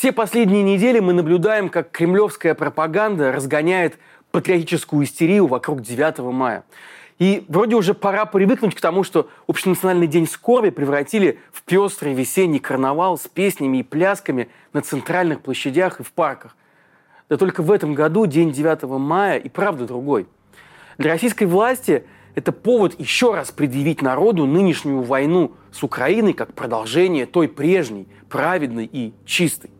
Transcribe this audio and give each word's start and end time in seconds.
Все 0.00 0.12
последние 0.12 0.62
недели 0.62 0.98
мы 0.98 1.12
наблюдаем, 1.12 1.68
как 1.68 1.90
кремлевская 1.90 2.54
пропаганда 2.54 3.32
разгоняет 3.32 3.98
патриотическую 4.30 5.04
истерию 5.04 5.46
вокруг 5.46 5.82
9 5.82 6.20
мая. 6.32 6.64
И 7.18 7.44
вроде 7.48 7.76
уже 7.76 7.92
пора 7.92 8.24
привыкнуть 8.24 8.74
к 8.74 8.80
тому, 8.80 9.04
что 9.04 9.28
Общенациональный 9.46 10.06
день 10.06 10.26
скорби 10.26 10.70
превратили 10.70 11.38
в 11.52 11.62
пестрый 11.64 12.14
весенний 12.14 12.60
карнавал 12.60 13.18
с 13.18 13.28
песнями 13.28 13.76
и 13.76 13.82
плясками 13.82 14.48
на 14.72 14.80
центральных 14.80 15.42
площадях 15.42 16.00
и 16.00 16.02
в 16.02 16.12
парках. 16.12 16.56
Да 17.28 17.36
только 17.36 17.62
в 17.62 17.70
этом 17.70 17.92
году 17.92 18.24
день 18.24 18.52
9 18.52 18.84
мая 18.98 19.36
и 19.36 19.50
правда 19.50 19.84
другой. 19.84 20.26
Для 20.96 21.10
российской 21.10 21.44
власти 21.44 22.04
это 22.34 22.52
повод 22.52 22.98
еще 22.98 23.34
раз 23.34 23.50
предъявить 23.50 24.00
народу 24.00 24.46
нынешнюю 24.46 25.02
войну 25.02 25.52
с 25.70 25.82
Украиной 25.82 26.32
как 26.32 26.54
продолжение 26.54 27.26
той 27.26 27.48
прежней, 27.48 28.08
праведной 28.30 28.88
и 28.90 29.12
чистой. 29.26 29.70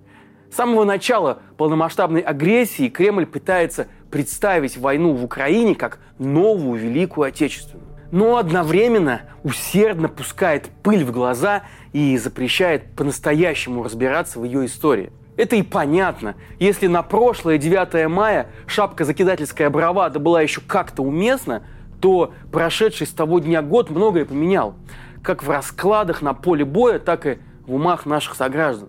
С 0.51 0.57
самого 0.57 0.85
начала 0.85 1.39
полномасштабной 1.57 2.23
агрессии 2.23 2.89
Кремль 2.89 3.25
пытается 3.25 3.87
представить 4.11 4.77
войну 4.77 5.13
в 5.13 5.25
Украине 5.25 5.77
как 5.77 6.01
новую 6.19 6.81
Великую 6.81 7.29
Отечественную. 7.29 7.87
Но 8.11 8.37
одновременно 8.37 9.23
усердно 9.45 10.09
пускает 10.09 10.69
пыль 10.83 11.05
в 11.05 11.13
глаза 11.13 11.63
и 11.93 12.19
запрещает 12.19 12.91
по-настоящему 12.97 13.85
разбираться 13.85 14.41
в 14.41 14.45
ее 14.45 14.67
истории. 14.67 15.13
Это 15.37 15.55
и 15.55 15.63
понятно. 15.63 16.35
Если 16.59 16.89
на 16.89 17.05
прошлое 17.05 17.57
9 17.57 18.09
мая 18.11 18.49
шапка 18.67 19.05
закидательская 19.05 19.71
бравада 19.71 20.19
была 20.19 20.43
еще 20.43 20.61
как-то 20.61 21.03
уместна, 21.03 21.63
то 22.01 22.35
прошедший 22.51 23.07
с 23.07 23.11
того 23.11 23.39
дня 23.39 23.63
год 23.63 23.91
многое 23.91 24.25
поменял. 24.25 24.75
Как 25.23 25.45
в 25.45 25.51
раскладах 25.51 26.23
на 26.23 26.35
поле 26.35 26.65
боя, 26.65 26.99
так 26.99 27.27
и 27.27 27.39
в 27.67 27.75
умах 27.75 28.05
наших 28.05 28.35
сограждан. 28.35 28.89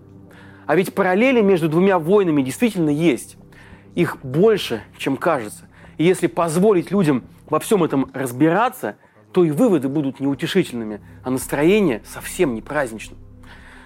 А 0.72 0.74
ведь 0.74 0.94
параллели 0.94 1.42
между 1.42 1.68
двумя 1.68 1.98
войнами 1.98 2.40
действительно 2.40 2.88
есть. 2.88 3.36
Их 3.94 4.16
больше, 4.22 4.82
чем 4.96 5.18
кажется. 5.18 5.68
И 5.98 6.04
если 6.04 6.28
позволить 6.28 6.90
людям 6.90 7.24
во 7.50 7.60
всем 7.60 7.84
этом 7.84 8.10
разбираться, 8.14 8.96
то 9.32 9.44
и 9.44 9.50
выводы 9.50 9.88
будут 9.88 10.18
неутешительными, 10.18 11.02
а 11.24 11.30
настроение 11.30 12.00
совсем 12.06 12.54
не 12.54 12.62
праздничным. 12.62 13.18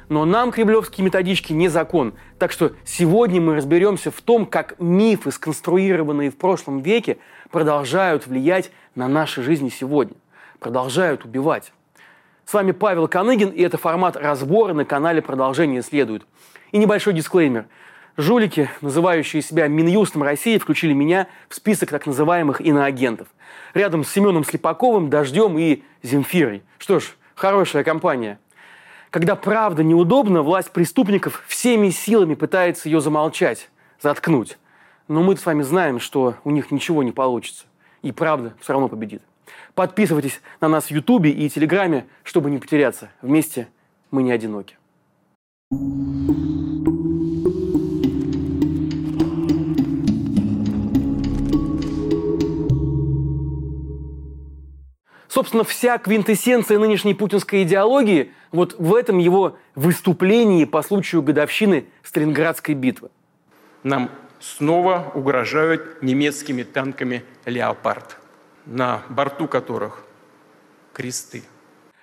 Но 0.08 0.24
нам 0.24 0.52
кремлевские 0.52 1.04
методички 1.04 1.52
не 1.52 1.66
закон. 1.66 2.14
Так 2.38 2.52
что 2.52 2.70
сегодня 2.84 3.40
мы 3.40 3.56
разберемся 3.56 4.12
в 4.12 4.22
том, 4.22 4.46
как 4.46 4.78
мифы, 4.78 5.32
сконструированные 5.32 6.30
в 6.30 6.36
прошлом 6.36 6.82
веке, 6.82 7.18
продолжают 7.50 8.28
влиять 8.28 8.70
на 8.94 9.08
наши 9.08 9.42
жизни 9.42 9.70
сегодня, 9.70 10.14
продолжают 10.60 11.24
убивать. 11.24 11.72
С 12.44 12.54
вами 12.54 12.70
Павел 12.70 13.08
Коныгин, 13.08 13.48
и 13.48 13.60
это 13.62 13.76
формат 13.76 14.16
разбора 14.16 14.72
на 14.72 14.84
канале 14.84 15.20
«Продолжение 15.20 15.82
следует». 15.82 16.24
И 16.72 16.78
небольшой 16.78 17.12
дисклеймер. 17.12 17.66
Жулики, 18.16 18.70
называющие 18.80 19.42
себя 19.42 19.68
Минюстом 19.68 20.22
России, 20.22 20.56
включили 20.58 20.94
меня 20.94 21.28
в 21.48 21.54
список 21.54 21.90
так 21.90 22.06
называемых 22.06 22.62
иноагентов. 22.62 23.28
Рядом 23.74 24.04
с 24.04 24.10
Семеном 24.10 24.42
Слепаковым, 24.42 25.10
Дождем 25.10 25.58
и 25.58 25.82
Земфирой. 26.02 26.62
Что 26.78 26.98
ж, 26.98 27.14
хорошая 27.34 27.84
компания. 27.84 28.38
Когда 29.10 29.36
правда 29.36 29.82
неудобна, 29.82 30.42
власть 30.42 30.72
преступников 30.72 31.44
всеми 31.46 31.90
силами 31.90 32.34
пытается 32.34 32.88
ее 32.88 33.00
замолчать, 33.00 33.68
заткнуть. 34.00 34.58
Но 35.08 35.22
мы 35.22 35.36
с 35.36 35.46
вами 35.46 35.62
знаем, 35.62 36.00
что 36.00 36.36
у 36.44 36.50
них 36.50 36.70
ничего 36.70 37.02
не 37.02 37.12
получится. 37.12 37.66
И 38.02 38.12
правда 38.12 38.54
все 38.60 38.72
равно 38.72 38.88
победит. 38.88 39.22
Подписывайтесь 39.74 40.40
на 40.60 40.68
нас 40.68 40.86
в 40.86 40.90
Ютубе 40.90 41.30
и 41.30 41.48
Телеграме, 41.48 42.06
чтобы 42.24 42.50
не 42.50 42.58
потеряться. 42.58 43.10
Вместе 43.20 43.68
мы 44.10 44.22
не 44.22 44.32
одиноки. 44.32 44.76
Собственно, 55.28 55.64
вся 55.64 55.98
квинтэссенция 55.98 56.78
нынешней 56.78 57.14
путинской 57.14 57.64
идеологии 57.64 58.32
вот 58.52 58.76
в 58.78 58.94
этом 58.94 59.18
его 59.18 59.58
выступлении 59.74 60.64
по 60.64 60.82
случаю 60.82 61.20
годовщины 61.22 61.86
Сталинградской 62.04 62.76
битвы. 62.76 63.10
Нам 63.82 64.10
снова 64.38 65.10
угрожают 65.14 66.00
немецкими 66.00 66.62
танками 66.62 67.24
«Леопард», 67.44 68.18
на 68.66 69.02
борту 69.08 69.48
которых 69.48 70.04
кресты. 70.92 71.42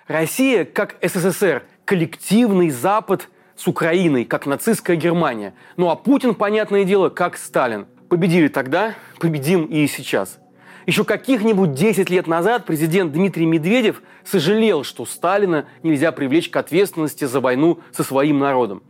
Россия, 0.06 0.66
как 0.66 0.96
СССР, 1.00 1.64
коллективный 1.86 2.68
Запад 2.68 3.30
с 3.56 3.66
Украиной, 3.66 4.24
как 4.24 4.46
нацистская 4.46 4.96
Германия. 4.96 5.54
Ну 5.76 5.90
а 5.90 5.96
Путин, 5.96 6.34
понятное 6.34 6.84
дело, 6.84 7.08
как 7.08 7.36
Сталин. 7.36 7.86
Победили 8.08 8.48
тогда, 8.48 8.94
победим 9.18 9.64
и 9.64 9.86
сейчас– 9.86 10.38
еще 10.86 11.04
каких-нибудь 11.04 11.72
10 11.72 12.10
лет 12.10 12.26
назад 12.26 12.66
президент 12.66 13.12
Дмитрий 13.12 13.46
Медведев 13.46 14.02
сожалел, 14.24 14.84
что 14.84 15.06
Сталина 15.06 15.66
нельзя 15.82 16.12
привлечь 16.12 16.50
к 16.50 16.56
ответственности 16.56 17.24
за 17.24 17.40
войну 17.40 17.78
со 17.92 18.02
своим 18.02 18.38
народом. 18.38 18.82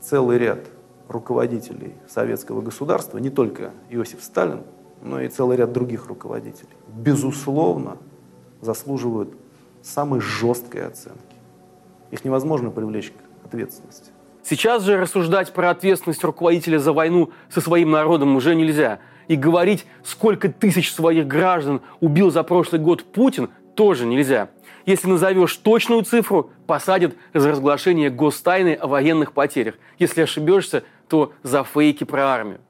Целый 0.00 0.38
ряд 0.38 0.58
руководителей 1.08 1.94
советского 2.08 2.62
государства, 2.62 3.18
не 3.18 3.30
только 3.30 3.70
Иосиф 3.90 4.24
Сталин, 4.24 4.62
но 5.02 5.20
и 5.20 5.28
целый 5.28 5.56
ряд 5.56 5.72
других 5.72 6.08
руководителей, 6.08 6.70
безусловно, 6.88 7.98
заслуживают 8.60 9.30
самой 9.82 10.20
жесткой 10.20 10.86
оценки. 10.88 11.20
Их 12.10 12.24
невозможно 12.24 12.70
привлечь 12.70 13.12
к 13.12 13.25
ответственности. 13.46 14.10
Сейчас 14.42 14.84
же 14.84 14.96
рассуждать 14.96 15.52
про 15.52 15.70
ответственность 15.70 16.22
руководителя 16.22 16.78
за 16.78 16.92
войну 16.92 17.30
со 17.48 17.60
своим 17.60 17.90
народом 17.90 18.36
уже 18.36 18.54
нельзя– 18.54 19.00
и 19.28 19.36
говорить, 19.36 19.86
сколько 20.04 20.48
тысяч 20.48 20.92
своих 20.92 21.26
граждан 21.26 21.80
убил 22.00 22.30
за 22.30 22.42
прошлый 22.42 22.80
год 22.80 23.04
Путин, 23.04 23.50
тоже 23.74 24.06
нельзя. 24.06 24.48
Если 24.86 25.08
назовешь 25.08 25.56
точную 25.56 26.02
цифру, 26.02 26.50
посадят 26.66 27.14
за 27.34 27.50
разглашение 27.50 28.08
гостайны 28.08 28.74
о 28.74 28.86
военных 28.86 29.32
потерях. 29.32 29.74
Если 29.98 30.22
ошибешься, 30.22 30.84
то 31.08 31.32
за 31.42 31.64
фейки 31.64 32.04
про 32.04 32.28
армию. 32.28 32.60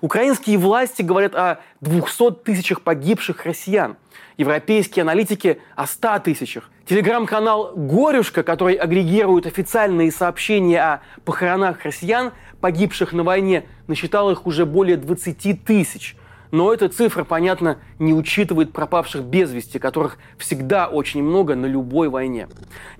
Украинские 0.00 0.58
власти 0.58 1.02
говорят 1.02 1.34
о 1.34 1.60
200 1.80 2.42
тысячах 2.44 2.82
погибших 2.82 3.44
россиян. 3.44 3.96
Европейские 4.36 5.02
аналитики 5.02 5.60
о 5.76 5.86
100 5.86 6.20
тысячах. 6.20 6.70
Телеграм-канал 6.86 7.72
«Горюшка», 7.74 8.42
который 8.42 8.74
агрегирует 8.74 9.46
официальные 9.46 10.12
сообщения 10.12 10.82
о 10.82 11.00
похоронах 11.24 11.82
россиян, 11.84 12.32
погибших 12.60 13.12
на 13.12 13.22
войне, 13.22 13.64
насчитал 13.86 14.30
их 14.30 14.46
уже 14.46 14.66
более 14.66 14.96
20 14.96 15.64
тысяч. 15.64 16.16
Но 16.54 16.72
эта 16.72 16.88
цифра, 16.88 17.24
понятно, 17.24 17.78
не 17.98 18.14
учитывает 18.14 18.72
пропавших 18.72 19.24
без 19.24 19.50
вести, 19.50 19.80
которых 19.80 20.18
всегда 20.38 20.86
очень 20.86 21.20
много 21.20 21.56
на 21.56 21.66
любой 21.66 22.08
войне. 22.08 22.46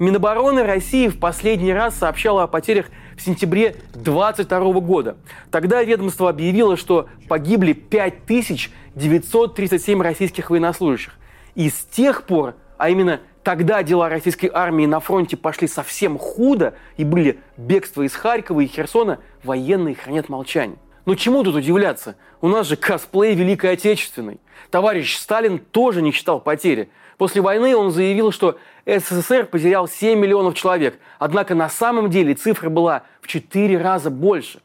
Минобороны 0.01 0.65
России 0.65 1.07
в 1.07 1.21
последний 1.21 1.73
раз 1.73 1.95
сообщала 1.95 2.43
о 2.43 2.49
потерях 2.49 2.87
в 3.17 3.23
сентябре 3.23 3.77
2022 3.93 4.81
года. 4.81 5.17
Тогда 5.53 5.85
ведомство 5.85 6.31
объявило, 6.31 6.77
что 6.77 7.07
погибли 7.29 7.75
5937 7.75 10.03
российских 10.03 10.51
военнослужащих. 10.51 11.13
И 11.55 11.71
с 11.71 11.87
тех 11.93 12.25
пор, 12.25 12.57
а 12.77 12.91
именно 12.91 13.21
Тогда 13.45 13.83
дела 13.83 14.09
российской 14.09 14.51
армии 14.51 14.87
на 14.87 15.01
фронте 15.01 15.37
пошли 15.37 15.69
совсем 15.69 16.17
худо, 16.17 16.73
и 16.97 17.05
были 17.05 17.41
бегство 17.59 18.01
из 18.01 18.15
Харькова 18.15 18.61
и 18.61 18.67
Херсона, 18.67 19.19
военные 19.43 19.95
хранят 19.95 20.31
молчание. 20.31 20.79
Но 21.07 21.15
чему 21.15 21.43
тут 21.43 21.55
удивляться? 21.55 22.17
У 22.41 22.49
нас 22.49 22.67
же 22.67 22.77
косплей 22.77 23.35
Великой 23.35 23.73
Отечественной. 23.73 24.39
Товарищ 24.71 25.17
Сталин 25.17 25.59
тоже 25.59 26.03
не 26.03 26.13
считал 26.13 26.41
потери. 26.41 26.89
После 27.19 27.43
войны 27.43 27.77
он 27.77 27.91
заявил, 27.91 28.33
что 28.33 28.59
СССР 28.87 29.47
потерял 29.47 29.87
7 29.87 30.19
миллионов 30.19 30.55
человек. 30.55 30.99
Однако 31.19 31.55
на 31.55 31.69
самом 31.69 32.11
деле 32.11 32.35
цифра 32.35 32.71
была 32.71 33.03
в 33.21 33.29
4 33.29 33.79
раза 33.79 34.11
больше. 34.11 34.61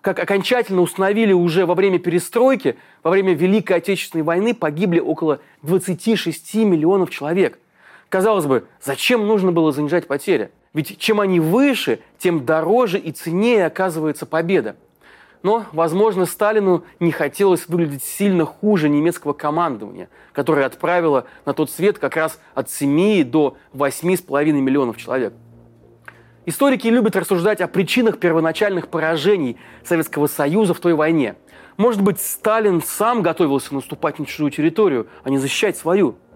Как 0.00 0.18
окончательно 0.18 0.82
установили 0.82 1.32
уже 1.32 1.66
во 1.66 1.74
время 1.74 1.98
перестройки, 1.98 2.76
во 3.02 3.10
время 3.10 3.34
Великой 3.34 3.78
Отечественной 3.78 4.22
войны 4.22 4.54
погибли 4.54 5.00
около 5.00 5.40
26 5.62 6.54
миллионов 6.54 7.10
человек– 7.10 7.58
Казалось 8.08 8.46
бы, 8.46 8.64
зачем 8.80 9.26
нужно 9.26 9.52
было 9.52 9.70
занижать 9.70 10.06
потери? 10.06 10.50
Ведь 10.72 10.98
чем 10.98 11.20
они 11.20 11.40
выше, 11.40 12.00
тем 12.18 12.44
дороже 12.44 12.98
и 12.98 13.12
ценнее 13.12 13.66
оказывается 13.66 14.24
победа. 14.24 14.76
Но, 15.48 15.64
возможно, 15.72 16.26
Сталину 16.26 16.84
не 17.00 17.10
хотелось 17.10 17.68
выглядеть 17.68 18.02
сильно 18.02 18.44
хуже 18.44 18.90
немецкого 18.90 19.32
командования, 19.32 20.10
которое 20.34 20.66
отправило 20.66 21.24
на 21.46 21.54
тот 21.54 21.70
свет 21.70 21.98
как 21.98 22.16
раз 22.16 22.38
от 22.54 22.70
7 22.70 23.24
до 23.24 23.56
8,5 23.72 24.52
миллионов 24.52 24.98
человек. 24.98 25.32
Историки 26.44 26.88
любят 26.88 27.16
рассуждать 27.16 27.62
о 27.62 27.66
причинах 27.66 28.18
первоначальных 28.18 28.88
поражений 28.88 29.56
Советского 29.82 30.26
Союза 30.26 30.74
в 30.74 30.80
той 30.80 30.92
войне. 30.92 31.36
Может 31.78 32.02
быть, 32.02 32.20
Сталин 32.20 32.82
сам 32.82 33.22
готовился 33.22 33.74
наступать 33.74 34.18
на 34.18 34.26
чужую 34.26 34.50
территорию, 34.50 35.06
а 35.24 35.30
не 35.30 35.38
защищать 35.38 35.78
свою– 35.78 36.16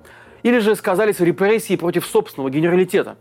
или 0.42 0.58
же 0.58 0.74
сказались 0.74 1.20
репрессии 1.20 1.76
против 1.76 2.04
собственного 2.06 2.50
генералитета. 2.50 3.16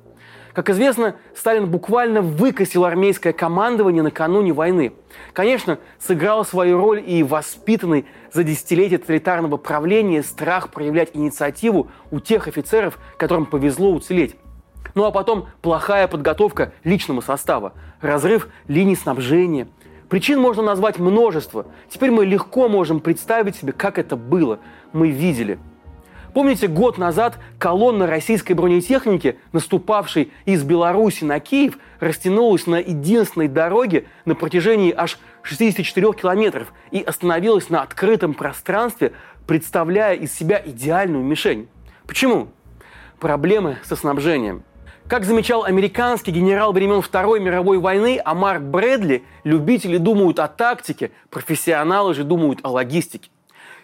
Как 0.53 0.69
известно, 0.69 1.15
Сталин 1.36 1.69
буквально 1.69 2.21
выкосил 2.21 2.83
армейское 2.83 3.31
командование 3.31 4.03
накануне 4.03 4.51
войны. 4.51 4.94
Конечно, 5.33 5.80
сыграл 5.98 6.44
свою 6.44 6.77
роль 6.77 7.01
и 7.06 7.24
воспитанный 7.24 8.06
за 8.33 8.44
десятилетия 8.44 8.98
тоталитарного 8.98 9.57
правления 9.57 10.24
страх 10.24 10.69
проявлять 10.69 11.12
инициативу 11.13 11.89
у 12.12 12.19
тех 12.19 12.48
офицеров, 12.48 13.00
которым 13.18 13.45
повезло 13.45 13.92
уцелеть. 13.92 14.36
Ну 14.94 15.06
а 15.06 15.12
потом 15.12 15.48
плохая 15.62 16.07
подготовка 16.09 16.74
личного 16.83 17.21
состава, 17.21 17.74
разрыв 18.01 18.50
линий 18.68 18.98
снабжения. 18.98 19.69
Причин 20.09 20.42
можно 20.42 20.62
назвать 20.62 21.00
множество. 21.00 21.65
Теперь 21.88 22.12
мы 22.12 22.25
легко 22.25 22.68
можем 22.68 23.00
представить 23.00 23.56
себе, 23.56 23.71
как 23.71 23.98
это 23.98 24.18
было. 24.18 24.59
Мы 24.92 25.12
видели– 25.12 25.57
Помните, 26.33 26.68
год 26.68 26.98
назад 26.98 27.38
колонна 27.57 28.07
российской 28.07 28.54
бронетехники, 28.54 29.38
наступавшей 29.51 30.31
из 30.45 30.63
Беларуси 30.63 31.25
на 31.25 31.42
Киев, 31.42 31.78
растянулась 32.00 32.68
на 32.68 32.78
единственной 32.78 33.50
дороге 33.50 34.06
на 34.24 34.33
протяжении 34.36 34.94
аж 34.95 35.19
64 35.44 36.13
километров 36.13 36.72
и 36.92 37.01
остановилась 37.01 37.69
на 37.69 37.81
открытом 37.81 38.33
пространстве, 38.33 39.12
представляя 39.45 40.16
из 40.16 40.33
себя 40.33 40.62
идеальную 40.63 41.24
мишень. 41.24 41.68
Почему? 42.07 42.48
Проблемы 43.19 43.77
со 43.84 43.98
снабжением. 43.98 44.63
Как 45.07 45.25
замечал 45.25 45.66
американский 45.66 46.31
генерал 46.31 46.72
времен 46.72 47.01
Второй 47.01 47.42
мировой 47.42 47.80
войны 47.80 48.22
Амар 48.24 48.62
Брэдли, 48.62 49.24
любители 49.44 49.98
думают 49.98 50.39
о 50.39 50.48
тактике, 50.48 51.12
профессионалы 51.30 52.13
же 52.13 52.24
думают 52.24 52.60
о 52.63 52.69
логистике. 52.69 53.30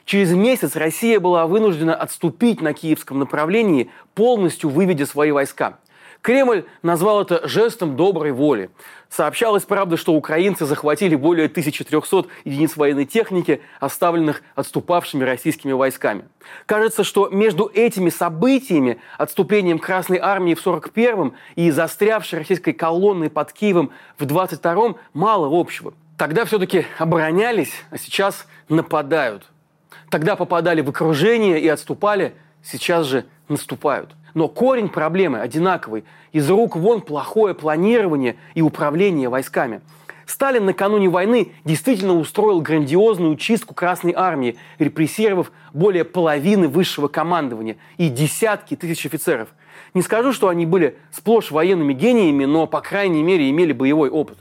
Через 0.07 0.31
месяц 0.31 0.77
Россия 0.77 1.19
была 1.19 1.47
вынуждена 1.47 1.93
отступить 1.93 2.61
на 2.61 2.71
киевском 2.71 3.19
направлении, 3.19 3.91
полностью 4.15 4.69
выведя 4.69 5.05
свои 5.05 5.31
войска. 5.31 5.79
Кремль 6.21 6.63
назвал 6.81 7.21
это 7.21 7.45
жестом 7.45 7.97
доброй 7.97 8.31
воли. 8.31 8.69
Сообщалось, 9.09 9.65
правда, 9.65 9.97
что 9.97 10.13
украинцы 10.13 10.65
захватили 10.65 11.15
более 11.15 11.47
1300 11.47 12.25
единиц 12.45 12.77
военной 12.77 13.03
техники, 13.03 13.61
оставленных 13.81 14.43
отступавшими 14.55 15.25
российскими 15.25 15.73
войсками. 15.73 16.23
Кажется, 16.65 17.03
что 17.03 17.27
между 17.27 17.69
этими 17.73 18.09
событиями, 18.09 19.01
отступлением 19.17 19.77
Красной 19.77 20.19
Армии 20.19 20.53
в 20.53 20.65
41-м 20.65 21.33
и 21.57 21.69
застрявшей 21.69 22.39
российской 22.39 22.71
колонной 22.71 23.29
под 23.29 23.51
Киевом 23.51 23.91
в 24.17 24.23
22-м, 24.23 24.95
мало 25.13 25.49
общего. 25.51 25.93
Тогда 26.17 26.45
все-таки 26.45 26.85
оборонялись, 26.97 27.73
а 27.91 27.97
сейчас 27.97 28.47
нападают– 28.69 29.47
Тогда 30.09 30.35
попадали 30.35 30.81
в 30.81 30.89
окружение 30.89 31.59
и 31.59 31.67
отступали, 31.67 32.33
сейчас 32.63 33.05
же 33.05 33.25
наступают. 33.49 34.15
Но 34.33 34.47
корень 34.47 34.89
проблемы 34.89 35.39
одинаковый. 35.39 36.03
Из 36.31 36.49
рук 36.49 36.75
вон 36.75 37.01
плохое 37.01 37.53
планирование 37.53 38.35
и 38.53 38.61
управление 38.61 39.29
войсками. 39.29 39.81
Сталин 40.27 40.65
накануне 40.65 41.07
войны 41.07 41.53
действительно 41.63 42.13
устроил 42.13 42.61
грандиозную 42.61 43.37
чистку 43.37 43.73
Красной 43.73 44.13
Армии, 44.13 44.57
репрессировав 44.77 45.51
более 45.73 46.03
половины 46.03 46.67
высшего 46.67 47.07
командования 47.07 47.77
и 47.97 48.09
десятки 48.09 48.75
тысяч 48.75 49.05
офицеров. 49.05 49.47
Не 49.93 50.01
скажу, 50.01 50.33
что 50.33 50.49
они 50.49 50.65
были 50.65 50.97
сплошь 51.11 51.49
военными 51.49 51.93
гениями, 51.93 52.43
но, 52.43 52.67
по 52.67 52.81
крайней 52.81 53.23
мере, 53.23 53.49
имели 53.49 53.71
боевой 53.71 54.09
опыт. 54.09 54.37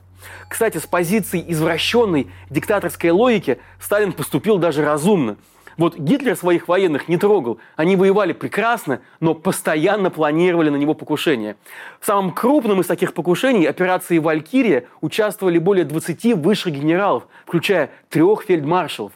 Кстати, 0.49 0.78
с 0.78 0.87
позиции 0.87 1.44
извращенной 1.49 2.31
диктаторской 2.50 3.11
логики 3.11 3.58
Сталин 3.81 4.12
поступил 4.12 4.58
даже 4.58 4.84
разумно– 4.84 5.37
вот 5.76 5.99
Гитлер 5.99 6.37
своих 6.37 6.69
военных 6.69 7.08
не 7.08 7.19
трогал. 7.19 7.58
Они 7.76 7.96
воевали 7.96 8.32
прекрасно, 8.32 9.00
но 9.20 9.34
постоянно 9.34 10.11
планировали 10.11 10.70
на 10.70 10.76
него 10.76 10.94
покушение. 10.94 11.56
В 12.00 12.06
самом 12.06 12.32
крупном 12.32 12.81
из 12.81 12.87
таких 12.87 13.12
покушений, 13.12 13.67
операции 13.67 14.19
«Валькирия», 14.19 14.87
участвовали 15.02 15.58
более 15.58 15.84
20 15.84 16.34
высших 16.34 16.73
генералов, 16.73 17.26
включая 17.44 17.90
трех 18.08 18.44
фельдмаршалов. 18.44 19.12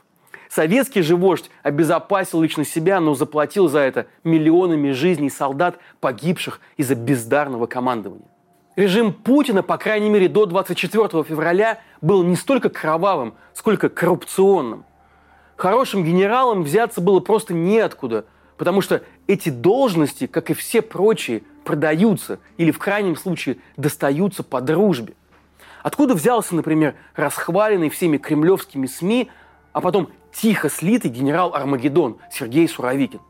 Советский 0.51 1.03
же 1.03 1.17
вождь 1.17 1.49
обезопасил 1.63 2.43
лично 2.43 2.65
себя, 2.65 3.01
но 3.01 3.15
заплатил 3.15 3.69
за 3.69 3.79
это 3.79 4.07
миллионами 4.25 4.91
жизней 4.91 5.31
солдат, 5.31 5.79
погибших 6.01 6.61
из-за 6.77 6.95
бездарного 6.95 7.67
командования. 7.67 8.27
Режим 8.77 9.13
Путина, 9.13 9.63
по 9.63 9.79
крайней 9.79 10.11
мере, 10.11 10.29
до 10.29 10.47
24 10.47 11.25
февраля 11.25 11.81
был 12.01 12.23
не 12.23 12.37
столько 12.37 12.71
кровавым, 12.71 13.35
сколько 13.53 13.89
коррупционным 13.89 14.85
хорошим 15.61 16.05
генералам 16.05 16.63
взяться 16.63 17.01
было 17.01 17.21
просто 17.21 17.53
неоткуда, 17.53 18.25
потому 18.57 18.81
что 18.81 19.03
эти 19.27 19.51
должности, 19.51 20.27
как 20.27 20.51
и 20.51 20.55
все 20.55 20.83
прочие, 20.83 21.43
продаются 21.65 22.41
или 22.57 22.71
в 22.71 22.79
крайнем 22.79 23.15
случае 23.15 23.59
достаются 23.77 24.43
по 24.43 24.61
дружбе. 24.61 25.15
Откуда 25.83 26.15
взялся, 26.15 26.55
например, 26.55 26.95
расхваленный 27.15 27.91
всеми 27.91 28.17
кремлевскими 28.17 28.87
СМИ, 28.87 29.31
а 29.73 29.81
потом 29.81 30.09
тихо 30.33 30.71
слитый 30.71 31.11
генерал 31.11 31.55
Армагеддон 31.55 32.19
Сергей 32.33 32.67
Суровикин? 32.67 33.21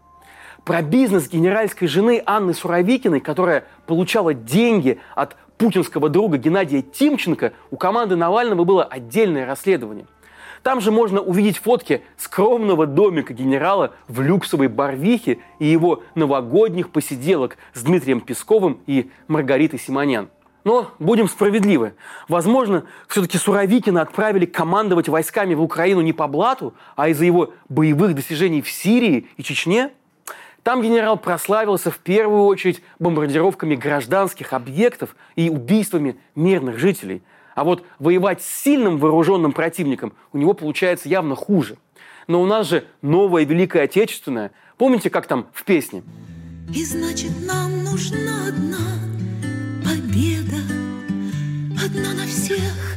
Про 0.64 0.82
бизнес 0.82 1.28
генеральской 1.28 1.88
жены 1.88 2.22
Анны 2.26 2.54
Суровикиной, 2.54 3.20
которая 3.20 3.64
получала 3.86 4.34
деньги 4.34 5.00
от 5.14 5.36
путинского 5.58 6.08
друга 6.08 6.38
Геннадия 6.38 6.82
Тимченко, 6.82 7.52
у 7.70 7.76
команды 7.76 8.16
Навального 8.16 8.64
было 8.64 8.84
отдельное 8.84 9.46
расследование– 9.46 10.06
там 10.62 10.80
же 10.80 10.90
можно 10.90 11.20
увидеть 11.20 11.58
фотки 11.58 12.02
скромного 12.18 12.86
домика 12.86 13.32
генерала 13.32 13.94
в 14.08 14.20
люксовой 14.20 14.68
Барвихе 14.68 15.38
и 15.58 15.66
его 15.66 16.02
новогодних 16.14 16.90
посиделок 16.90 17.56
с 17.72 17.82
Дмитрием 17.82 18.20
Песковым 18.20 18.80
и 18.86 19.10
Маргаритой 19.26 19.78
Симонян. 19.78 20.28
Но 20.64 20.90
будем 20.98 21.28
справедливы. 21.28 21.94
Возможно, 22.28 22.84
все-таки 23.08 23.38
Суровикина 23.38 24.02
отправили 24.02 24.44
командовать 24.44 25.08
войсками 25.08 25.54
в 25.54 25.62
Украину 25.62 26.02
не 26.02 26.12
по 26.12 26.26
блату, 26.26 26.74
а 26.96 27.08
из-за 27.08 27.24
его 27.24 27.54
боевых 27.70 28.14
достижений 28.14 28.60
в 28.60 28.70
Сирии 28.70 29.28
и 29.38 29.42
Чечне. 29.42 29.90
Там 30.62 30.82
генерал 30.82 31.16
прославился 31.16 31.90
в 31.90 31.98
первую 31.98 32.44
очередь 32.44 32.82
бомбардировками 32.98 33.74
гражданских 33.74 34.52
объектов 34.52 35.16
и 35.36 35.50
убийствами 35.50 36.16
мирных 36.34 36.78
жителей– 36.78 37.22
а 37.60 37.64
вот 37.64 37.84
воевать 37.98 38.42
с 38.42 38.46
сильным 38.46 38.96
вооруженным 38.96 39.52
противником 39.52 40.14
у 40.32 40.38
него 40.38 40.54
получается 40.54 41.08
явно 41.08 41.34
хуже. 41.34 41.76
Но 42.26 42.40
у 42.40 42.46
нас 42.46 42.68
же 42.68 42.86
новая 43.02 43.44
Великая 43.44 43.82
Отечественная. 43.82 44.52
Помните, 44.78 45.10
как 45.10 45.26
там 45.26 45.48
в 45.52 45.64
песне? 45.64 46.02
И 46.74 46.84
значит, 46.84 47.32
нам 47.46 47.84
нужна 47.84 48.46
одна 48.48 48.78
победа, 49.84 50.56
одна 51.84 52.14
на 52.14 52.26
всех, 52.26 52.96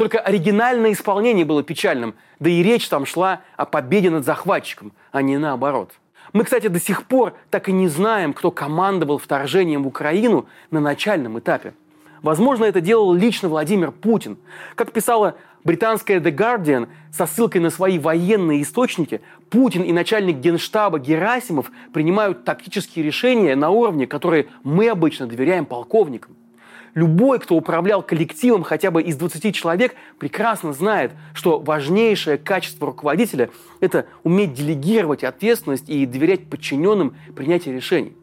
Только 0.00 0.18
оригинальное 0.18 0.92
исполнение 0.92 1.44
было 1.44 1.62
печальным, 1.62 2.14
да 2.38 2.48
и 2.48 2.62
речь 2.62 2.88
там 2.88 3.04
шла 3.04 3.42
о 3.58 3.66
победе 3.66 4.08
над 4.08 4.24
захватчиком, 4.24 4.92
а 5.12 5.20
не 5.20 5.36
наоборот. 5.36 5.92
Мы, 6.32 6.44
кстати, 6.44 6.68
до 6.68 6.80
сих 6.80 7.04
пор 7.04 7.34
так 7.50 7.68
и 7.68 7.72
не 7.72 7.86
знаем, 7.86 8.32
кто 8.32 8.50
командовал 8.50 9.18
вторжением 9.18 9.82
в 9.82 9.88
Украину 9.88 10.46
на 10.70 10.80
начальном 10.80 11.38
этапе. 11.38 11.74
Возможно, 12.22 12.64
это 12.64 12.80
делал 12.80 13.12
лично 13.12 13.50
Владимир 13.50 13.92
Путин. 13.92 14.38
Как 14.74 14.90
писала 14.90 15.34
британская 15.64 16.18
The 16.18 16.34
Guardian 16.34 16.88
со 17.12 17.26
ссылкой 17.26 17.60
на 17.60 17.68
свои 17.68 17.98
военные 17.98 18.62
источники, 18.62 19.20
Путин 19.50 19.82
и 19.82 19.92
начальник 19.92 20.38
генштаба 20.38 20.98
Герасимов 20.98 21.70
принимают 21.92 22.46
тактические 22.46 23.04
решения 23.04 23.54
на 23.54 23.68
уровне, 23.68 24.06
которые 24.06 24.46
мы 24.62 24.88
обычно 24.88 25.26
доверяем 25.26 25.66
полковникам. 25.66 26.36
Любой, 26.94 27.38
кто 27.38 27.54
управлял 27.54 28.02
коллективом 28.02 28.62
хотя 28.62 28.90
бы 28.90 29.02
из 29.02 29.16
20 29.16 29.54
человек, 29.54 29.94
прекрасно 30.18 30.72
знает, 30.72 31.12
что 31.34 31.60
важнейшее 31.60 32.36
качество 32.36 32.88
руководителя– 32.88 33.50
это 33.80 34.06
уметь 34.24 34.54
делегировать 34.54 35.22
ответственность 35.22 35.88
и 35.88 36.04
доверять 36.04 36.48
подчиненным 36.48 37.14
принятие 37.36 37.74
решений. 37.74 38.16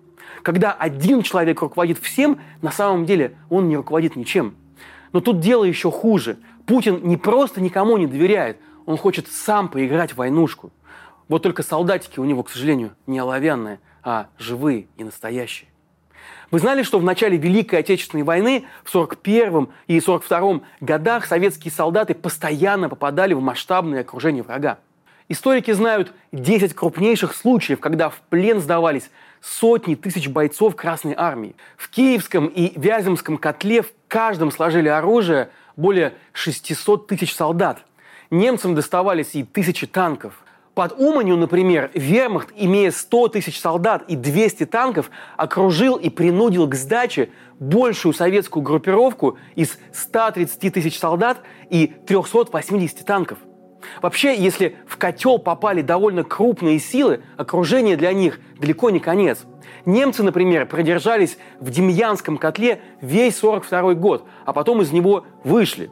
Когда 0.43 0.73
один 0.73 1.21
человек 1.21 1.61
руководит 1.61 1.97
всем, 1.99 2.39
на 2.61 2.71
самом 2.71 3.05
деле 3.05 3.37
он 3.49 3.69
не 3.69 3.77
руководит 3.77 4.15
ничем. 4.15 4.55
Но 5.13 5.21
тут 5.21 5.39
дело 5.39 5.63
еще 5.63 5.89
хуже. 5.89 6.37
Путин 6.65 6.99
не 7.03 7.15
просто 7.15 7.61
никому 7.61 7.97
не 7.97 8.07
доверяет, 8.07 8.57
он 8.85 8.97
хочет 8.97 9.27
сам 9.27 9.69
поиграть 9.69 10.11
в 10.11 10.17
войнушку. 10.17 10.71
Вот 11.29 11.43
только 11.43 11.63
солдатики 11.63 12.19
у 12.19 12.25
него, 12.25 12.43
к 12.43 12.49
сожалению, 12.49 12.91
не 13.05 13.19
оловянные, 13.19 13.79
а 14.03 14.27
живые 14.37 14.87
и 14.97 15.03
настоящие. 15.03 15.69
Вы 16.49 16.59
знали, 16.59 16.83
что 16.83 16.97
в 16.97 17.03
начале 17.03 17.37
Великой 17.37 17.79
Отечественной 17.79 18.23
войны 18.23 18.65
в 18.85 18.89
1941 18.95 19.67
и 19.87 19.99
1942 19.99 20.61
годах 20.79 21.25
советские 21.25 21.71
солдаты 21.71 22.15
постоянно 22.15 22.87
попадали 22.87 23.33
в 23.33 23.41
масштабное 23.41 24.01
окружение 24.01 24.43
врага? 24.43 24.77
Историки 25.27 25.71
знают 25.71 26.13
10 26.31 26.73
крупнейших 26.73 27.35
случаев, 27.35 27.81
когда 27.81 28.09
в 28.09 28.21
плен 28.29 28.61
сдавались 28.61 29.09
сотни 29.41 29.95
тысяч 29.95 30.29
бойцов 30.29 30.77
Красной 30.77 31.15
Армии. 31.17 31.53
В 31.75 31.89
Киевском 31.89 32.47
и 32.47 32.79
Вяземском 32.79 33.37
котле 33.37 33.81
в 33.81 33.91
каждом 34.07 34.49
сложили 34.51 34.87
оружие 34.87 35.49
более 35.75 36.13
600 36.31 37.07
тысяч 37.07 37.35
солдат. 37.35 37.83
Немцам 38.29 38.73
доставались 38.73 39.35
и 39.35 39.43
тысячи 39.43 39.85
танков. 39.85 40.33
Под 40.77 40.93
Уманью, 40.99 41.37
например, 41.37 41.89
вермахт, 41.95 42.49
имея 42.55 42.91
100 42.91 43.29
тысяч 43.29 43.59
солдат 43.59 44.03
и 44.07 44.15
200 44.15 44.67
танков, 44.67 45.09
окружил 45.35 45.95
и 45.95 46.11
принудил 46.11 46.69
к 46.69 46.75
сдаче 46.75 47.31
большую 47.59 48.13
советскую 48.13 48.61
группировку 48.61 49.39
из 49.55 49.79
130 49.91 50.71
тысяч 50.71 50.99
солдат 50.99 51.39
и 51.71 51.87
380 52.05 53.03
танков. 53.07 53.39
Вообще, 54.03 54.37
если 54.37 54.75
в 54.85 54.97
котел 54.97 55.39
попали 55.39 55.81
довольно 55.81 56.23
крупные 56.23 56.77
силы, 56.77 57.23
окружение 57.37 57.97
для 57.97 58.13
них 58.13 58.39
далеко 58.59 58.91
не 58.91 58.99
конец. 58.99 59.45
Немцы, 59.85 60.21
например, 60.21 60.67
продержались 60.67 61.39
в 61.59 61.71
Демьянском 61.71 62.37
котле 62.37 62.81
весь 63.01 63.35
42 63.39 63.95
год, 63.95 64.27
а 64.45 64.53
потом 64.53 64.83
из 64.83 64.91
него 64.91 65.25
вышли. 65.43 65.89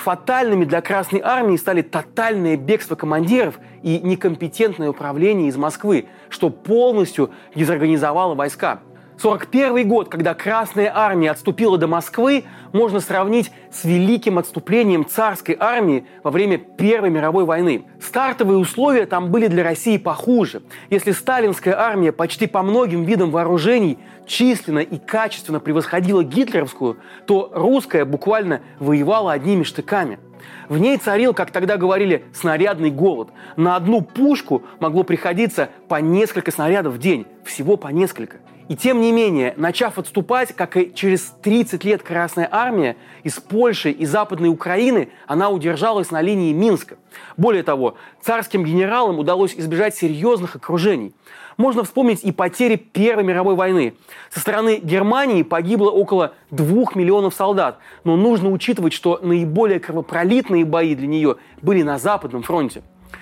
Фатальными 0.00 0.64
для 0.64 0.80
Красной 0.80 1.20
Армии 1.20 1.56
стали 1.56 1.82
тотальное 1.82 2.56
бегство 2.56 2.94
командиров 2.94 3.60
и 3.82 3.98
некомпетентное 4.00 4.90
управление 4.90 5.48
из 5.48 5.56
Москвы, 5.56 6.06
что 6.28 6.50
полностью 6.50 7.30
дезорганизовало 7.54 8.34
войска. 8.34 8.80
41 9.20 9.86
год, 9.86 10.08
когда 10.08 10.32
Красная 10.32 10.90
Армия 10.94 11.30
отступила 11.30 11.76
до 11.76 11.86
Москвы, 11.86 12.44
можно 12.72 13.00
сравнить 13.00 13.52
с 13.70 13.84
великим 13.84 14.38
отступлением 14.38 15.04
царской 15.04 15.56
армии 15.58 16.06
во 16.22 16.30
время 16.30 16.56
Первой 16.56 17.10
мировой 17.10 17.44
войны. 17.44 17.84
Стартовые 18.00 18.56
условия 18.58 19.04
там 19.04 19.30
были 19.30 19.48
для 19.48 19.62
России 19.62 19.98
похуже. 19.98 20.62
Если 20.88 21.12
сталинская 21.12 21.78
армия 21.78 22.12
почти 22.12 22.46
по 22.46 22.62
многим 22.62 23.04
видам 23.04 23.30
вооружений 23.30 23.98
численно 24.26 24.78
и 24.78 24.98
качественно 24.98 25.60
превосходила 25.60 26.24
гитлеровскую, 26.24 26.96
то 27.26 27.50
русская 27.52 28.06
буквально 28.06 28.62
воевала 28.78 29.32
одними 29.32 29.64
штыками– 29.64 30.18
в 30.68 30.78
ней 30.78 30.96
царил, 30.98 31.34
как 31.34 31.50
тогда 31.50 31.76
говорили, 31.76 32.24
снарядный 32.32 32.90
голод. 32.90 33.30
На 33.56 33.76
одну 33.76 34.02
пушку 34.02 34.62
могло 34.78 35.02
приходиться 35.02 35.70
по 35.88 35.96
несколько 35.96 36.50
снарядов 36.50 36.94
в 36.94 36.98
день, 36.98 37.26
всего 37.44 37.76
по 37.76 37.88
несколько. 37.88 38.38
И 38.70 38.76
тем 38.76 39.00
не 39.00 39.10
менее, 39.10 39.52
начав 39.56 39.98
отступать, 39.98 40.54
как 40.54 40.76
и 40.76 40.94
через 40.94 41.34
30 41.42 41.82
лет 41.82 42.04
Красная 42.04 42.48
Армия, 42.48 42.96
из 43.24 43.40
Польши 43.40 43.90
и 43.90 44.06
Западной 44.06 44.48
Украины 44.48 45.08
она 45.26 45.50
удержалась 45.50 46.12
на 46.12 46.22
линии 46.22 46.52
Минска. 46.52 46.96
Более 47.36 47.64
того, 47.64 47.96
царским 48.22 48.64
генералам 48.64 49.18
удалось 49.18 49.54
избежать 49.56 49.96
серьезных 49.96 50.54
окружений. 50.54 51.12
Можно 51.60 51.84
вспомнить 51.84 52.24
и 52.24 52.32
потери 52.32 52.76
Первой 52.76 53.22
мировой 53.22 53.54
войны. 53.54 53.92
Со 54.30 54.40
стороны 54.40 54.80
Германии 54.82 55.42
погибло 55.42 55.90
около 55.90 56.32
двух 56.50 56.96
миллионов 56.96 57.34
солдат, 57.34 57.80
но 58.02 58.16
нужно 58.16 58.50
учитывать, 58.50 58.94
что 58.94 59.20
наиболее 59.22 59.78
кровопролитные 59.78 60.64
бои 60.64 60.94
для 60.94 61.06
нее 61.06 61.36
были 61.60 61.82
на 61.82 61.98
Западном 61.98 62.44
фронте. 62.44 62.80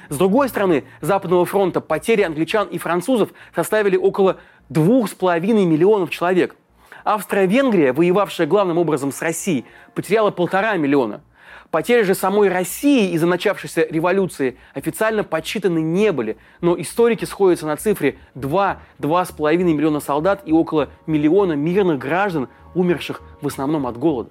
С 0.09 0.17
другой 0.17 0.49
стороны 0.51 0.85
Западного 1.01 1.47
фронта 1.47 1.81
потери 1.81 2.23
англичан 2.23 2.69
и 2.69 2.79
французов 2.79 3.31
составили 3.57 3.97
около 3.97 4.37
двух 4.69 5.11
с 5.11 5.15
половиной 5.15 5.65
миллионов 5.65 6.11
человек. 6.11 6.55
Австро-Венгрия, 7.03 7.93
воевавшая 7.93 8.47
главным 8.47 8.79
образом 8.79 9.11
с 9.11 9.21
Россией, 9.21 9.65
потеряла 9.97 10.31
полтора 10.31 10.77
миллиона. 10.77 11.23
Потери 11.71 12.03
же 12.03 12.15
самой 12.15 12.49
России 12.49 13.11
из-за 13.13 13.27
начавшейся 13.27 13.87
революции 13.91 14.57
официально 14.73 15.23
подсчитаны 15.23 15.81
не 15.81 16.13
были, 16.13 16.39
но 16.63 16.81
историки 16.81 17.27
сходятся 17.27 17.67
на 17.67 17.77
цифре 17.77 18.17
2-2,5 18.37 19.57
миллиона 19.65 20.01
солдат 20.01 20.43
и 20.47 20.53
около 20.53 20.89
миллиона 21.07 21.53
мирных 21.53 21.99
граждан, 21.99 22.49
умерших 22.75 23.21
в 23.43 23.47
основном 23.47 23.87
от 23.87 23.99
голода. 23.99 24.31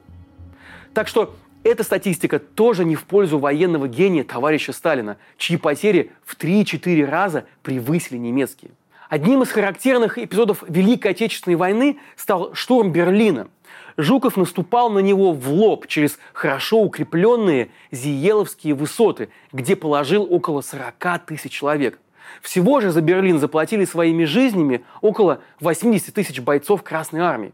Так 0.96 1.08
что 1.08 1.36
эта 1.64 1.84
статистика 1.84 2.40
тоже 2.40 2.86
не 2.86 2.96
в 2.96 3.04
пользу 3.04 3.38
военного 3.38 3.88
гения 3.88 4.24
товарища 4.24 4.74
Сталина, 4.74 5.18
чьи 5.38 5.58
потери 5.58 6.12
в 6.26 6.36
3-4 6.38 7.06
раза 7.06 7.46
превысили 7.62 8.18
немецкие. 8.18 8.72
Одним 9.10 9.44
из 9.44 9.50
характерных 9.50 10.18
эпизодов 10.18 10.64
Великой 10.68 11.12
Отечественной 11.12 11.56
войны 11.56 12.00
стал 12.16 12.54
штурм 12.56 12.92
Берлина. 12.92 13.48
Жуков 13.98 14.38
наступал 14.38 14.90
на 14.90 15.00
него 15.00 15.32
в 15.32 15.50
лоб 15.50 15.88
через 15.88 16.20
хорошо 16.34 16.82
укрепленные 16.82 17.70
Зиеловские 17.92 18.74
высоты, 18.74 19.30
где 19.52 19.76
положил 19.76 20.28
около 20.30 20.62
40 20.62 21.26
тысяч 21.26 21.52
человек. 21.52 22.00
Всего 22.42 22.82
же 22.82 22.92
за 22.92 23.02
Берлин 23.02 23.40
заплатили 23.40 23.86
своими 23.86 24.26
жизнями 24.26 24.84
около 25.02 25.42
80 25.60 26.14
тысяч 26.14 26.40
бойцов 26.42 26.84
Красной 26.84 27.22
Армии. 27.22 27.54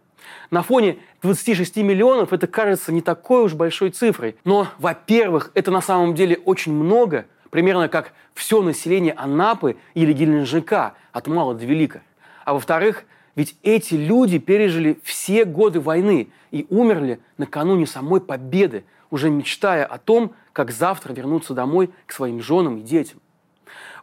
На 0.51 0.63
фоне 0.63 0.97
26 1.21 1.77
миллионов 1.77 2.33
это 2.33 2.47
кажется 2.47 2.91
не 2.91 3.01
такой 3.01 3.43
уж 3.43 3.53
большой 3.53 3.91
цифрой. 3.91 4.35
Но, 4.43 4.67
во-первых, 4.79 5.51
это 5.53 5.71
на 5.71 5.81
самом 5.81 6.15
деле 6.15 6.37
очень 6.45 6.73
много, 6.73 7.25
примерно 7.49 7.87
как 7.87 8.13
все 8.33 8.61
население 8.61 9.13
Анапы 9.13 9.77
или 9.93 10.13
Геленджика 10.13 10.93
от 11.11 11.27
мала 11.27 11.53
до 11.53 11.65
велика. 11.65 12.01
А 12.45 12.53
во-вторых, 12.53 13.05
ведь 13.35 13.55
эти 13.63 13.95
люди 13.95 14.37
пережили 14.37 14.99
все 15.03 15.45
годы 15.45 15.79
войны 15.79 16.29
и 16.51 16.67
умерли 16.69 17.19
накануне 17.37 17.87
самой 17.87 18.21
победы, 18.21 18.83
уже 19.09 19.29
мечтая 19.29 19.85
о 19.85 19.97
том, 19.97 20.33
как 20.53 20.71
завтра 20.71 21.13
вернуться 21.13 21.53
домой 21.53 21.89
к 22.05 22.11
своим 22.11 22.41
женам 22.41 22.77
и 22.77 22.81
детям. 22.81 23.19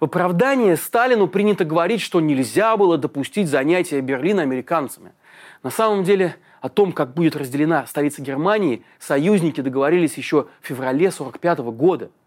В 0.01 0.05
оправдание 0.05 0.77
Сталину 0.77 1.29
принято 1.29 1.65
говорить, 1.65 2.01
что 2.01 2.21
нельзя 2.21 2.77
было 2.77 2.99
допустить 2.99 3.49
занятия 3.49 4.01
Берлина 4.01 4.43
американцами. 4.43 5.13
На 5.63 5.71
самом 5.71 6.05
деле 6.05 6.37
о 6.61 6.69
том, 6.69 6.93
как 6.93 7.15
будет 7.15 7.37
разделена 7.37 7.87
столица 7.87 8.23
Германии, 8.23 8.83
союзники 8.99 9.61
договорились 9.61 10.17
еще 10.17 10.47
в 10.61 10.67
феврале 10.67 11.09
1945 11.09 11.59
года– 11.77 12.11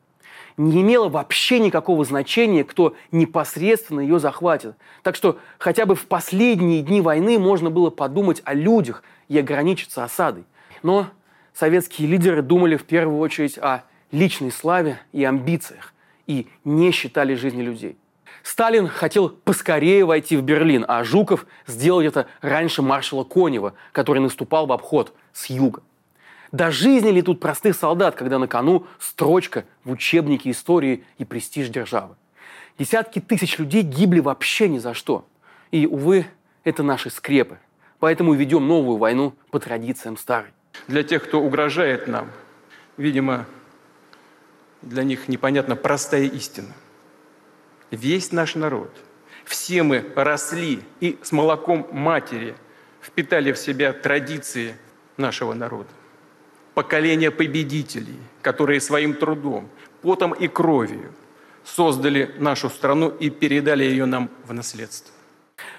не 0.57 0.81
имело 0.81 1.09
вообще 1.09 1.59
никакого 1.59 2.05
значения, 2.05 2.63
кто 2.63 2.95
непосредственно 3.11 3.99
ее 3.99 4.19
захватит. 4.19 4.75
Так 5.01 5.15
что 5.15 5.37
хотя 5.57 5.85
бы 5.85 5.95
в 5.95 6.05
последние 6.05 6.81
дни 6.81 7.01
войны 7.01 7.39
можно 7.39 7.69
было 7.69 7.89
подумать 7.89 8.41
о 8.45 8.53
людях 8.53 9.03
и 9.27 9.37
ограничиться 9.37 10.03
осадой. 10.03 10.43
Но 10.83 11.07
советские 11.53 12.07
лидеры 12.07 12.41
думали 12.41 12.75
в 12.75 12.83
первую 12.83 13.19
очередь 13.19 13.57
о 13.57 13.83
личной 14.11 14.51
славе 14.51 14.99
и 15.11 15.23
амбициях 15.23 15.93
и 16.27 16.47
не 16.63 16.91
считали 16.91 17.35
жизни 17.35 17.61
людей. 17.61 17.97
Сталин 18.43 18.87
хотел 18.87 19.29
поскорее 19.29 20.05
войти 20.05 20.35
в 20.35 20.43
Берлин, 20.43 20.85
а 20.87 21.03
Жуков 21.03 21.45
сделал 21.65 22.01
это 22.01 22.27
раньше 22.41 22.81
маршала 22.81 23.23
Конева, 23.23 23.73
который 23.93 24.19
наступал 24.19 24.67
в 24.67 24.71
обход 24.73 25.13
с 25.31 25.49
юга. 25.49 25.81
До 26.53 26.69
жизни 26.69 27.09
ли 27.09 27.23
тут 27.23 27.39
простых 27.39 27.75
солдат, 27.75 28.15
когда 28.15 28.37
на 28.37 28.47
кону 28.47 28.85
строчка 28.99 29.65
в 29.83 29.91
учебнике 29.91 30.51
истории 30.51 31.03
и 31.17 31.25
престиж 31.25 31.69
державы? 31.69 32.15
Десятки 32.77 33.19
тысяч 33.19 33.57
людей 33.57 33.81
гибли 33.81 34.19
вообще 34.19 34.69
ни 34.69 34.77
за 34.77 34.93
что. 34.93 35.27
И, 35.71 35.87
увы, 35.87 36.27
это 36.63 36.83
наши 36.83 37.09
скрепы. 37.09 37.57
Поэтому 37.97 38.33
ведем 38.33 38.67
новую 38.67 38.99
войну 38.99 39.33
по 39.49 39.59
традициям 39.59 40.15
старой. 40.15 40.51
Для 40.87 41.01
тех, 41.01 41.23
кто 41.23 41.41
угрожает 41.41 42.07
нам, 42.07 42.29
видимо, 42.97 43.47
для 44.83 45.03
них 45.03 45.27
непонятна 45.27 45.75
простая 45.75 46.25
истина. 46.25 46.73
Весь 47.89 48.31
наш 48.31 48.53
народ, 48.53 48.91
все 49.43 49.81
мы 49.81 50.05
росли 50.15 50.81
и 50.99 51.17
с 51.23 51.31
молоком 51.31 51.87
матери 51.91 52.55
впитали 53.01 53.53
в 53.53 53.57
себя 53.57 53.91
традиции 53.91 54.75
нашего 55.17 55.55
народа 55.55 55.89
поколение 56.73 57.31
победителей, 57.31 58.17
которые 58.41 58.81
своим 58.81 59.13
трудом, 59.13 59.69
потом 60.01 60.33
и 60.33 60.47
кровью 60.47 61.13
создали 61.63 62.35
нашу 62.39 62.69
страну 62.69 63.09
и 63.09 63.29
передали 63.29 63.83
ее 63.83 64.05
нам 64.05 64.29
в 64.45 64.53
наследство. 64.53 65.13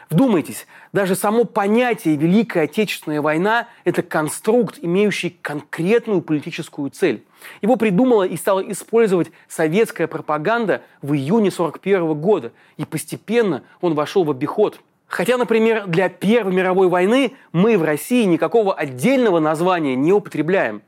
Вдумайтесь, 0.08 0.66
даже 0.92 1.14
само 1.14 1.44
понятие 1.44 2.16
«Великая 2.16 2.64
Отечественная 2.64 3.20
война»– 3.20 3.68
это 3.84 4.02
конструкт, 4.02 4.78
имеющий 4.80 5.30
конкретную 5.30 6.22
политическую 6.22 6.90
цель. 6.90 7.24
Его 7.60 7.76
придумала 7.76 8.22
и 8.22 8.36
стала 8.36 8.60
использовать 8.60 9.32
советская 9.48 10.06
пропаганда 10.06 10.82
в 11.02 11.14
июне 11.14 11.48
1941 11.48 12.14
года, 12.14 12.52
и 12.76 12.84
постепенно 12.84 13.64
он 13.80 13.94
вошел 13.94 14.24
в 14.24 14.30
обиход– 14.30 14.80
Хотя, 15.14 15.37
например, 15.37 15.87
для 15.87 16.09
Первой 16.09 16.52
мировой 16.52 16.88
войны 16.88 17.35
мы 17.52 17.78
в 17.78 17.85
России 17.85 18.25
никакого 18.25 18.75
отдельного 18.75 19.38
названия 19.38 19.94
не 19.94 20.12
употребляем. 20.12 20.83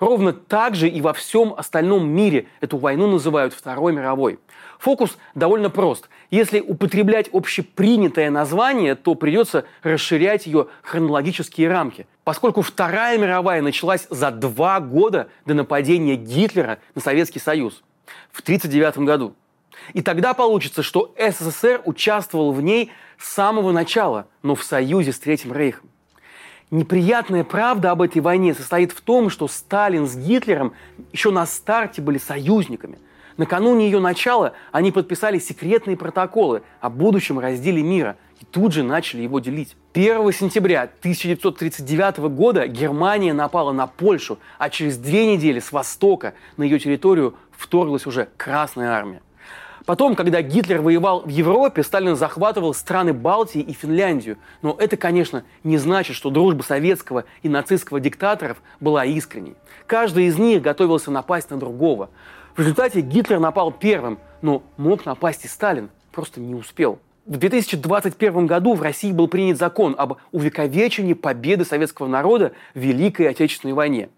Ровно 0.00 0.32
так 0.32 0.74
же 0.74 0.88
и 0.88 1.00
во 1.00 1.12
всем 1.12 1.54
остальном 1.56 2.10
мире 2.10 2.48
эту 2.60 2.78
войну 2.78 3.06
называют 3.06 3.54
Второй 3.54 3.92
мировой. 3.92 4.40
Фокус 4.80 5.16
довольно 5.36 5.70
прост. 5.70 6.08
Если 6.32 6.58
употреблять 6.58 7.28
общепринятое 7.32 8.28
название, 8.28 8.96
то 8.96 9.14
придется 9.14 9.66
расширять 9.84 10.46
ее 10.46 10.66
хронологические 10.82 11.68
рамки. 11.68 12.08
Поскольку 12.24 12.62
Вторая 12.62 13.18
мировая 13.18 13.62
началась 13.62 14.08
за 14.10 14.32
два 14.32 14.80
года 14.80 15.28
до 15.46 15.54
нападения 15.54 16.16
Гитлера 16.16 16.80
на 16.96 17.00
Советский 17.00 17.38
Союз 17.38 17.84
в 18.32 18.40
1939 18.40 19.06
году. 19.06 19.36
И 19.92 20.02
тогда 20.02 20.34
получится, 20.34 20.82
что 20.82 21.14
СССР 21.18 21.82
участвовал 21.84 22.52
в 22.52 22.62
ней 22.62 22.90
с 23.18 23.28
самого 23.28 23.72
начала, 23.72 24.26
но 24.42 24.54
в 24.54 24.64
союзе 24.64 25.12
с 25.12 25.18
Третьим 25.18 25.52
Рейхом. 25.52 25.90
Неприятная 26.70 27.42
правда 27.42 27.90
об 27.90 28.00
этой 28.00 28.22
войне 28.22 28.54
состоит 28.54 28.92
в 28.92 29.00
том, 29.00 29.28
что 29.28 29.48
Сталин 29.48 30.06
с 30.06 30.14
Гитлером 30.14 30.72
еще 31.12 31.32
на 31.32 31.44
старте 31.44 32.00
были 32.00 32.18
союзниками. 32.18 32.98
Накануне 33.36 33.86
ее 33.86 34.00
начала 34.00 34.52
они 34.70 34.92
подписали 34.92 35.38
секретные 35.38 35.96
протоколы 35.96 36.62
о 36.80 36.90
будущем 36.90 37.38
разделе 37.38 37.82
мира 37.82 38.16
и 38.40 38.44
тут 38.44 38.72
же 38.72 38.82
начали 38.82 39.22
его 39.22 39.40
делить. 39.40 39.76
1 39.94 40.32
сентября 40.32 40.82
1939 40.82 42.18
года 42.34 42.68
Германия 42.68 43.32
напала 43.32 43.72
на 43.72 43.86
Польшу, 43.86 44.38
а 44.58 44.70
через 44.70 44.96
две 44.96 45.26
недели 45.26 45.58
с 45.58 45.72
востока 45.72 46.34
на 46.56 46.62
ее 46.62 46.78
территорию 46.78 47.34
вторглась 47.50 48.06
уже 48.06 48.28
Красная 48.36 48.90
армия. 48.90 49.22
Потом, 49.90 50.14
когда 50.14 50.40
Гитлер 50.40 50.82
воевал 50.82 51.22
в 51.22 51.28
Европе, 51.30 51.82
Сталин 51.82 52.14
захватывал 52.14 52.74
страны 52.74 53.12
Балтии 53.12 53.60
и 53.60 53.72
Финляндию. 53.72 54.38
Но 54.62 54.76
это, 54.78 54.96
конечно, 54.96 55.42
не 55.64 55.78
значит, 55.78 56.14
что 56.14 56.30
дружба 56.30 56.62
советского 56.62 57.24
и 57.42 57.48
нацистского 57.48 57.98
диктаторов 57.98 58.58
была 58.78 59.04
искренней. 59.04 59.56
Каждый 59.88 60.26
из 60.26 60.38
них 60.38 60.62
готовился 60.62 61.10
напасть 61.10 61.50
на 61.50 61.56
другого. 61.56 62.10
В 62.54 62.60
результате 62.60 63.00
Гитлер 63.00 63.40
напал 63.40 63.72
первым, 63.72 64.20
но 64.42 64.62
мог 64.76 65.06
напасть 65.06 65.44
и 65.44 65.48
Сталин, 65.48 65.90
просто 66.12 66.38
не 66.38 66.54
успел. 66.54 67.00
В 67.26 67.36
2021 67.36 68.46
году 68.46 68.74
в 68.74 68.82
России 68.82 69.10
был 69.10 69.26
принят 69.26 69.58
закон 69.58 69.96
об 69.98 70.18
увековечении 70.30 71.14
победы 71.14 71.64
советского 71.64 72.06
народа 72.06 72.52
в 72.74 72.78
Великой 72.78 73.28
Отечественной 73.28 73.74
войне. 73.74 74.08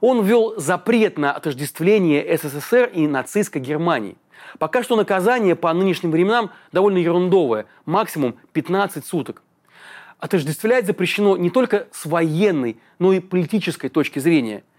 Он 0.00 0.24
ввел 0.24 0.54
запрет 0.56 1.18
на 1.18 1.32
отождествление 1.32 2.38
СССР 2.38 2.90
и 2.94 3.08
нацистской 3.08 3.60
Германии. 3.60 4.16
Пока 4.58 4.82
что 4.82 4.96
наказание 4.96 5.54
по 5.54 5.72
нынешним 5.72 6.10
временам 6.10 6.50
довольно 6.72 6.98
ерундовое, 6.98 7.66
максимум 7.84 8.36
15 8.52 9.04
суток. 9.04 9.42
Отождествлять 10.18 10.86
запрещено 10.86 11.36
не 11.36 11.50
только 11.50 11.88
с 11.92 12.06
военной, 12.06 12.78
но 12.98 13.12
и 13.12 13.20
политической 13.20 13.88
точки 13.88 14.18
зрения– 14.18 14.64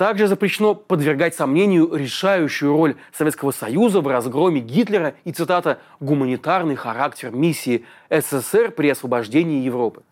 также 0.00 0.28
запрещено 0.28 0.74
подвергать 0.74 1.34
сомнению 1.34 1.94
решающую 1.94 2.72
роль 2.72 2.94
Советского 3.12 3.50
Союза 3.50 4.00
в 4.00 4.06
разгроме 4.06 4.62
Гитлера 4.62 5.14
и, 5.26 5.30
цитата, 5.30 5.78
«гуманитарный 6.00 6.74
характер 6.74 7.32
миссии 7.32 7.84
СССР 8.08 8.70
при 8.70 8.88
освобождении 8.88 9.62
Европы». 9.62 10.02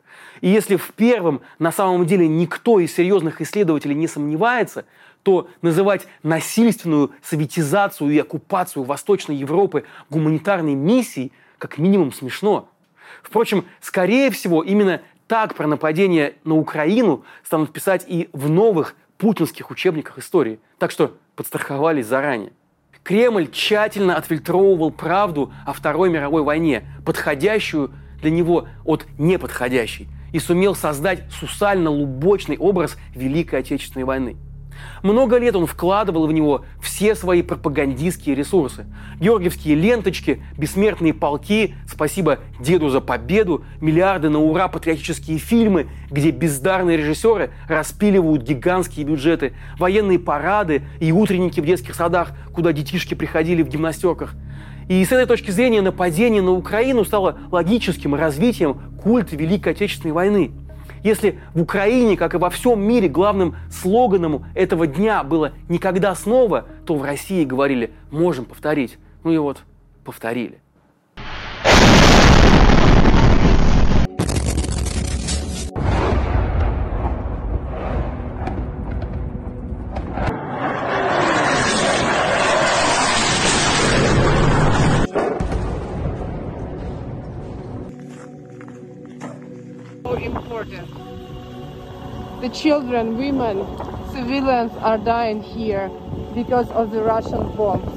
И 0.42 0.48
если 0.50 0.76
в 0.76 0.92
первом 0.92 1.40
на 1.58 1.72
самом 1.72 2.04
деле 2.04 2.28
никто 2.28 2.80
из 2.80 2.94
серьезных 2.94 3.40
исследователей 3.40 3.94
не 3.94 4.08
сомневается, 4.08 4.84
то 5.22 5.48
называть 5.62 6.06
насильственную 6.22 7.10
советизацию 7.22 8.10
и 8.10 8.18
оккупацию 8.18 8.84
Восточной 8.84 9.36
Европы 9.36 9.84
гуманитарной 10.10 10.74
миссией 10.74 11.32
как 11.58 11.78
минимум 11.78 12.12
смешно. 12.12 12.70
Впрочем, 13.22 13.64
скорее 13.80 14.30
всего, 14.30 14.62
именно 14.62 15.02
так 15.26 15.54
про 15.54 15.66
нападение 15.66 16.36
на 16.44 16.56
Украину 16.56 17.24
станут 17.44 17.72
писать 17.72 18.04
и 18.06 18.28
в 18.32 18.48
новых 18.48 18.94
путинских 19.18 19.70
учебниках 19.70 20.18
истории. 20.18 20.60
Так 20.78 20.90
что 20.90 21.16
подстраховались 21.36 22.06
заранее. 22.06 22.52
Кремль 23.02 23.50
тщательно 23.50 24.16
отфильтровывал 24.16 24.90
правду 24.90 25.52
о 25.66 25.72
Второй 25.72 26.10
мировой 26.10 26.42
войне, 26.42 26.84
подходящую 27.04 27.92
для 28.20 28.30
него 28.30 28.68
от 28.84 29.06
неподходящей, 29.18 30.08
и 30.32 30.38
сумел 30.38 30.74
создать 30.74 31.24
сусально-лубочный 31.40 32.58
образ 32.58 32.96
Великой 33.14 33.60
Отечественной 33.60 34.04
войны– 34.04 34.36
много 35.02 35.38
лет 35.38 35.56
он 35.56 35.66
вкладывал 35.66 36.26
в 36.26 36.32
него 36.32 36.64
все 36.80 37.14
свои 37.14 37.42
пропагандистские 37.42 38.34
ресурсы. 38.34 38.86
Георгиевские 39.20 39.74
ленточки, 39.74 40.42
бессмертные 40.56 41.14
полки, 41.14 41.74
спасибо 41.86 42.38
деду 42.60 42.88
за 42.88 43.00
победу, 43.00 43.64
миллиарды 43.80 44.28
на 44.28 44.40
ура 44.40 44.68
патриотические 44.68 45.38
фильмы, 45.38 45.88
где 46.10 46.30
бездарные 46.30 46.96
режиссеры 46.96 47.50
распиливают 47.68 48.42
гигантские 48.42 49.06
бюджеты, 49.06 49.54
военные 49.78 50.18
парады 50.18 50.82
и 51.00 51.12
утренники 51.12 51.60
в 51.60 51.66
детских 51.66 51.94
садах, 51.94 52.32
куда 52.52 52.72
детишки 52.72 53.14
приходили 53.14 53.62
в 53.62 53.68
гимнастерках. 53.68 54.34
И 54.88 55.04
с 55.04 55.12
этой 55.12 55.26
точки 55.26 55.50
зрения 55.50 55.82
нападение 55.82 56.40
на 56.40 56.52
Украину 56.52 57.04
стало 57.04 57.38
логическим 57.50 58.14
развитием 58.14 58.80
культа 59.02 59.36
Великой 59.36 59.72
Отечественной 59.72 60.12
войны– 60.12 60.52
если 61.08 61.40
в 61.54 61.62
Украине, 61.62 62.16
как 62.16 62.34
и 62.34 62.38
во 62.38 62.50
всем 62.50 62.80
мире, 62.80 63.08
главным 63.08 63.56
слоганом 63.70 64.44
этого 64.54 64.86
дня 64.86 65.24
было 65.24 65.52
«никогда 65.68 66.14
снова», 66.14 66.66
то 66.86 66.94
в 66.94 67.02
России 67.02 67.44
говорили 67.44 67.90
«можем 68.10 68.44
повторить». 68.44 68.98
Ну 69.24 69.32
и 69.32 69.38
вот 69.38 69.58
повторили. 70.04 70.60
Children, 92.58 93.16
women, 93.16 93.64
civilians 94.12 94.72
are 94.82 94.98
dying 94.98 95.40
here 95.42 95.90
because 96.34 96.68
of 96.70 96.90
the 96.90 97.02
Russian 97.02 97.56
bombs. 97.56 97.92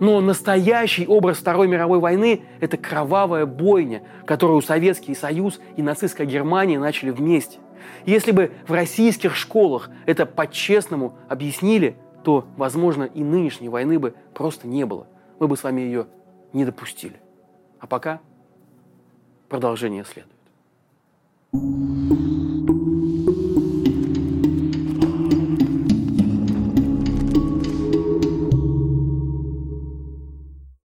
Но 0.00 0.20
настоящий 0.20 1.06
образ 1.06 1.38
Второй 1.38 1.68
мировой 1.68 2.00
войны– 2.00 2.42
это 2.60 2.76
кровавая 2.76 3.46
бойня, 3.46 4.02
которую 4.26 4.60
Советский 4.60 5.14
Союз 5.14 5.60
и 5.76 5.82
нацистская 5.82 6.26
Германия 6.26 6.78
начали 6.78 7.10
вместе. 7.10 7.58
Если 8.04 8.32
бы 8.32 8.50
в 8.66 8.72
российских 8.72 9.36
школах 9.36 9.90
это 10.06 10.26
по-честному 10.26 11.14
объяснили, 11.28 11.94
то, 12.24 12.46
возможно, 12.56 13.04
и 13.04 13.22
нынешней 13.22 13.68
войны 13.68 14.00
бы 14.00 14.14
просто 14.34 14.66
не 14.66 14.84
было. 14.86 15.06
Мы 15.38 15.46
бы 15.46 15.56
с 15.56 15.62
вами 15.62 15.82
ее 15.82 16.06
не 16.52 16.64
допустили. 16.64 17.20
А 17.78 17.86
пока 17.86 18.20
продолжение 19.48 20.04
следует. 20.04 20.32